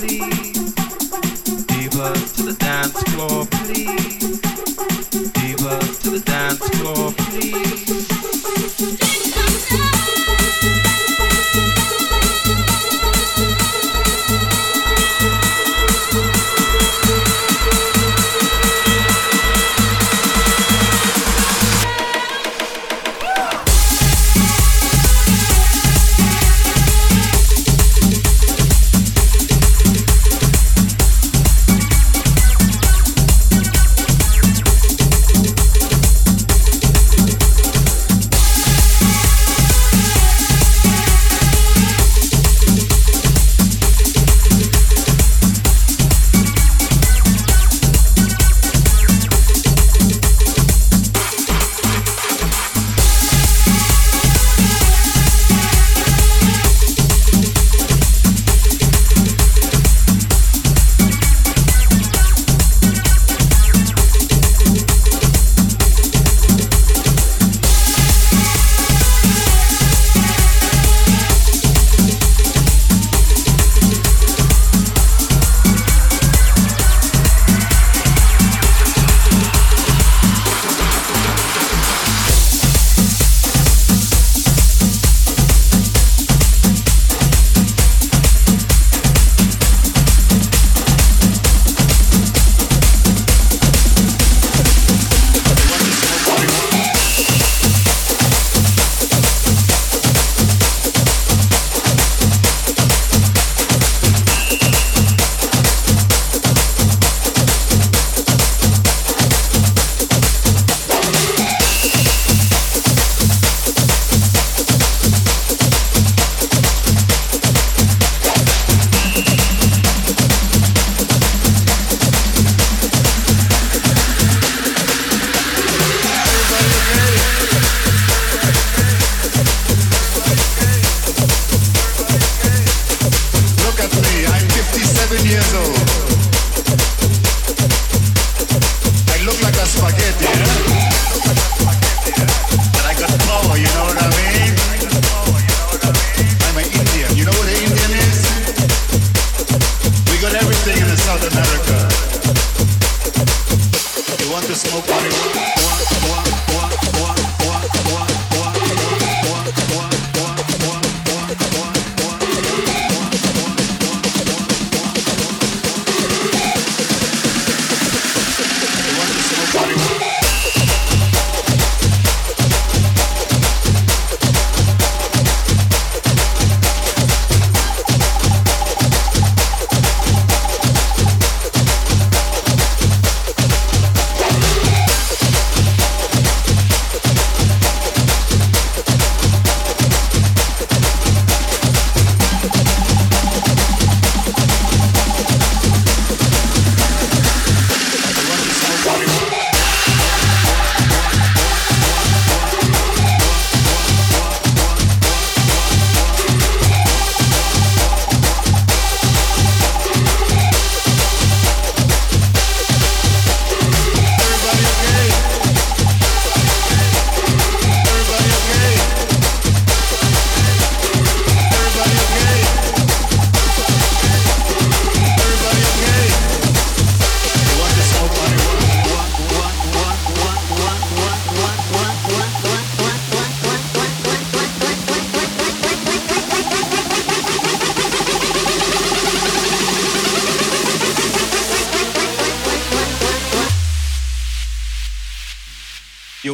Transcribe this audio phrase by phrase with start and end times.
[0.00, 0.74] please.
[2.00, 4.07] us to the dance floor, please.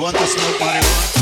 [0.05, 1.14] Want to smoke marijuana?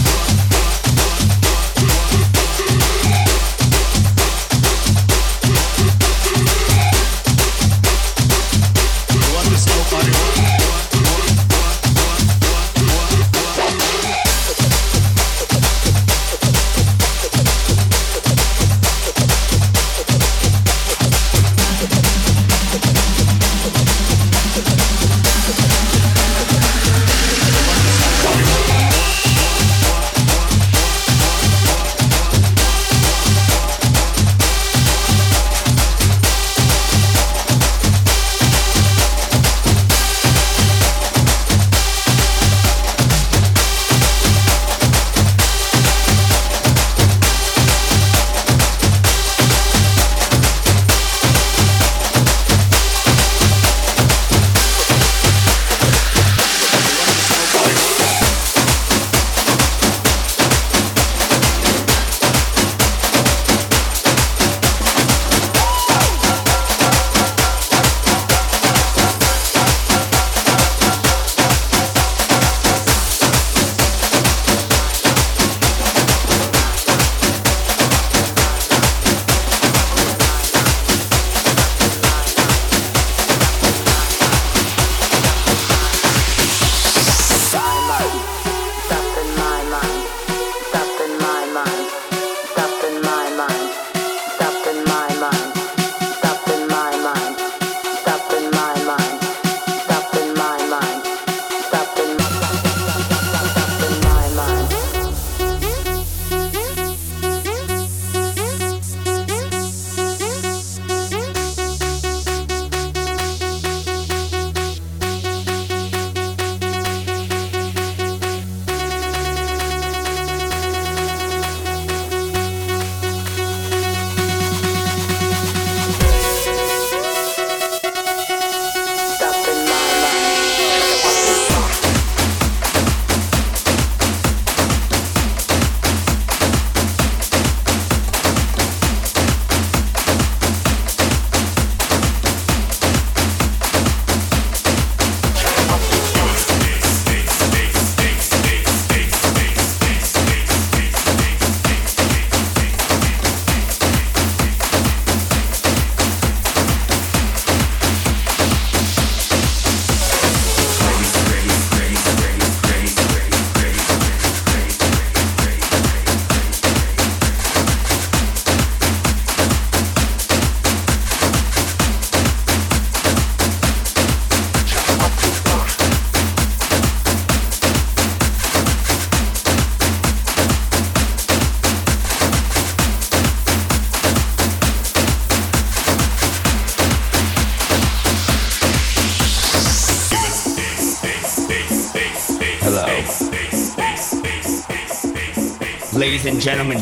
[196.43, 196.79] Gentlemen,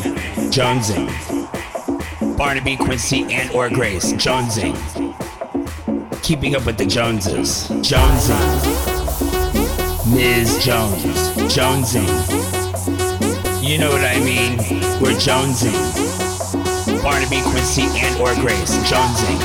[0.51, 1.07] Jonesing.
[2.39, 4.73] Barnaby, Quincy, and or Grace, Jonesing.
[6.23, 8.41] Keeping up with the Joneses, Jonesing.
[10.15, 10.65] Ms.
[10.65, 11.05] Jones,
[11.53, 12.09] Jonesing.
[13.63, 14.57] You know what I mean?
[14.99, 15.77] We're Jonesing.
[17.03, 19.41] Barnaby, Quincy, and or Grace, Jonesing.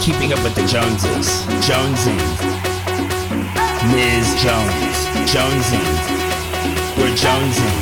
[0.00, 2.16] Keeping up with the Joneses, Jonesing.
[3.92, 4.32] Ms.
[4.42, 4.96] Jones,
[5.30, 5.84] Jonesing.
[6.96, 7.81] We're Jonesing.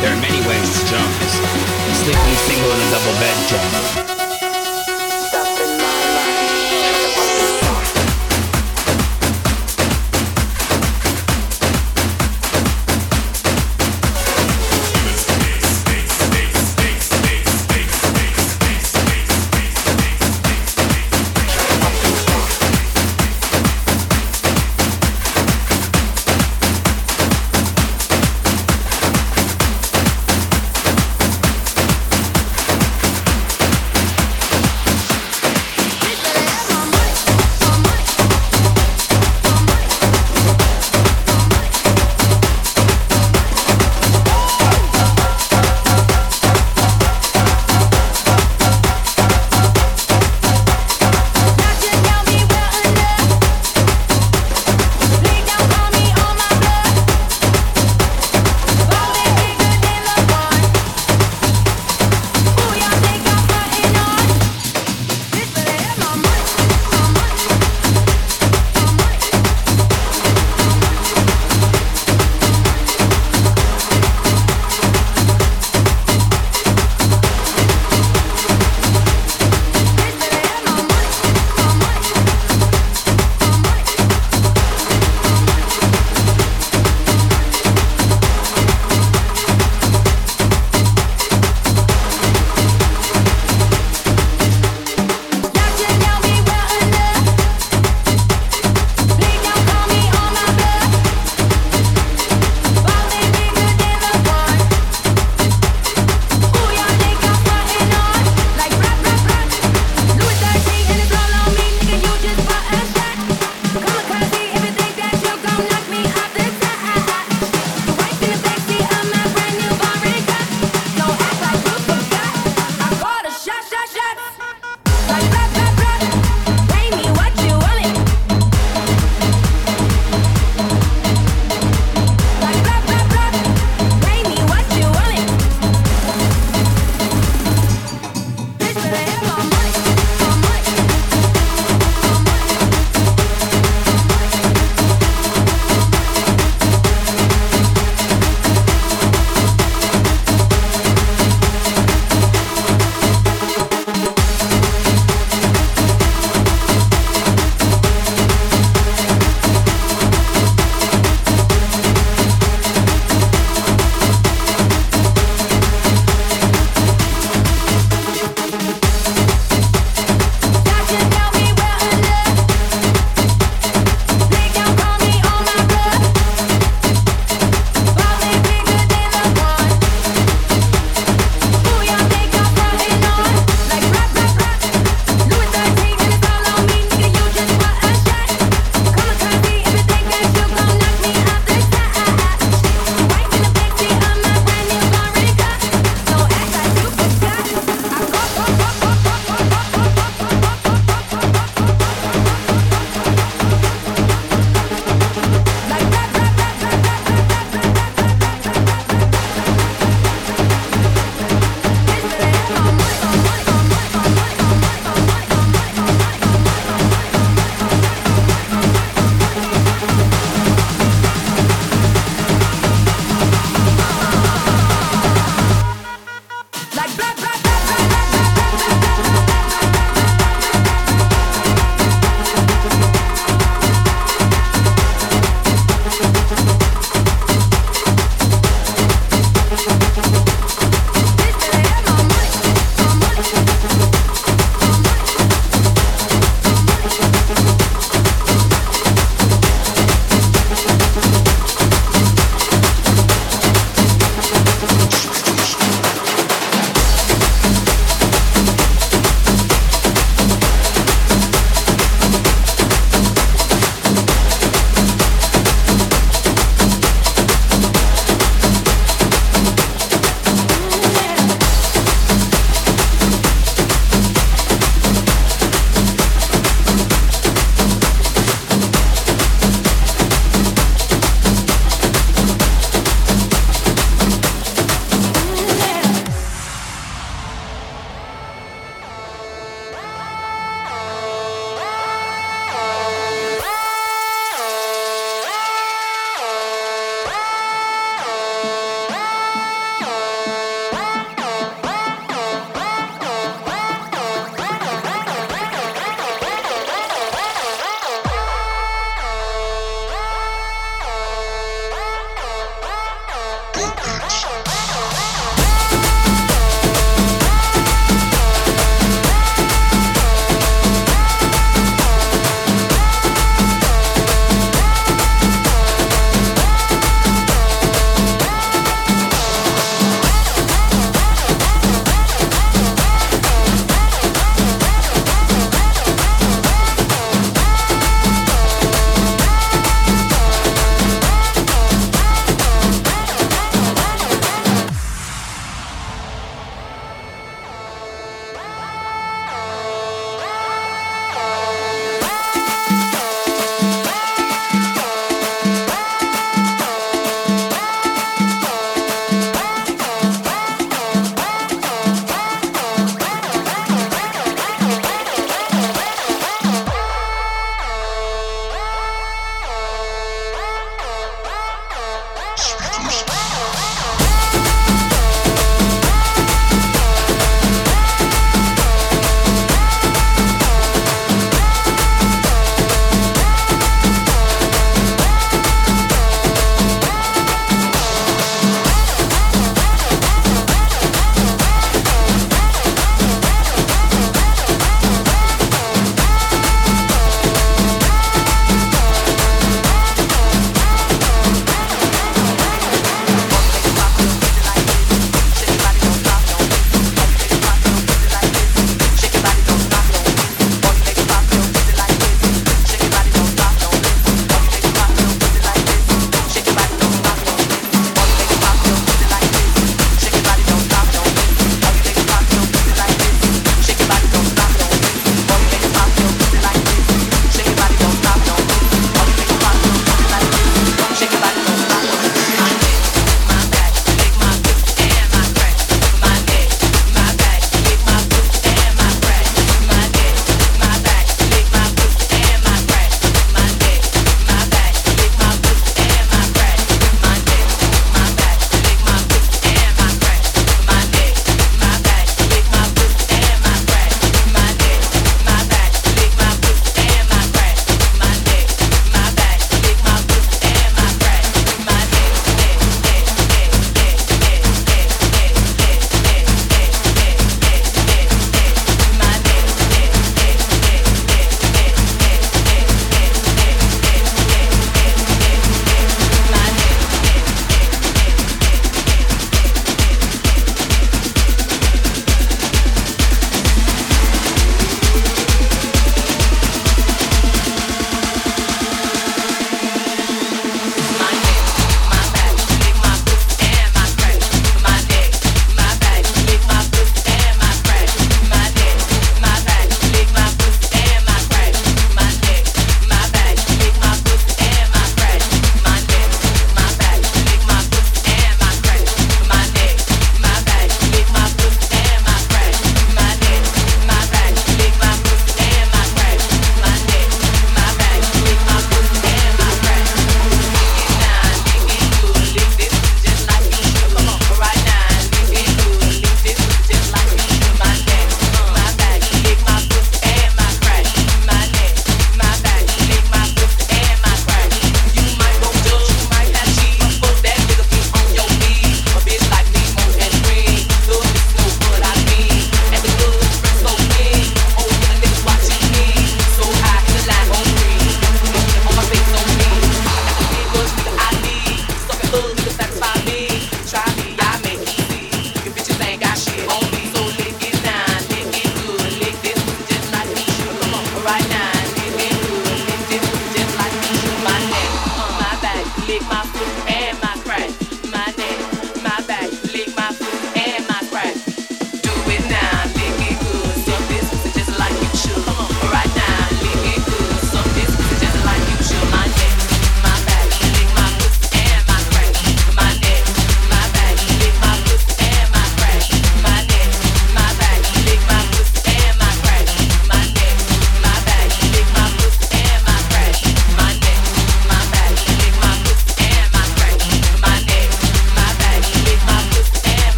[0.00, 1.32] There are many ways to Jones.
[1.96, 4.15] Sleeping single in a double bed, Jones.